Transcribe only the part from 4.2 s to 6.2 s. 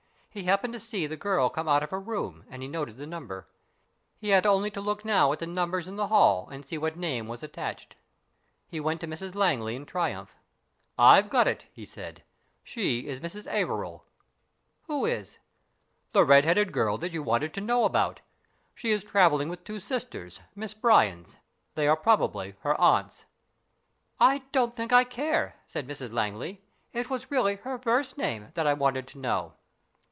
had only to look now at the numbers in the